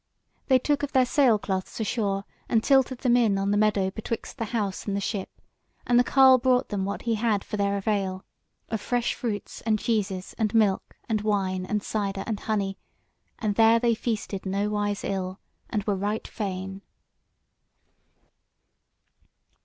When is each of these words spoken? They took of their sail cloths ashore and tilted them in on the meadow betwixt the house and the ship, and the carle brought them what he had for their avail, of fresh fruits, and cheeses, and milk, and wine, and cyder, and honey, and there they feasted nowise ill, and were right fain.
They 0.47 0.57
took 0.57 0.81
of 0.81 0.93
their 0.93 1.05
sail 1.05 1.37
cloths 1.37 1.79
ashore 1.79 2.23
and 2.49 2.63
tilted 2.63 2.97
them 3.01 3.15
in 3.15 3.37
on 3.37 3.51
the 3.51 3.55
meadow 3.57 3.91
betwixt 3.91 4.39
the 4.39 4.45
house 4.45 4.87
and 4.87 4.95
the 4.97 4.99
ship, 4.99 5.29
and 5.85 5.99
the 5.99 6.03
carle 6.03 6.39
brought 6.39 6.69
them 6.69 6.85
what 6.85 7.03
he 7.03 7.13
had 7.13 7.43
for 7.43 7.55
their 7.55 7.77
avail, 7.77 8.25
of 8.69 8.81
fresh 8.81 9.13
fruits, 9.13 9.61
and 9.61 9.77
cheeses, 9.77 10.33
and 10.39 10.55
milk, 10.55 10.97
and 11.07 11.21
wine, 11.21 11.67
and 11.67 11.83
cyder, 11.83 12.23
and 12.25 12.39
honey, 12.39 12.79
and 13.37 13.53
there 13.53 13.77
they 13.77 13.93
feasted 13.93 14.43
nowise 14.43 15.03
ill, 15.03 15.39
and 15.69 15.83
were 15.83 15.95
right 15.95 16.27
fain. 16.27 16.81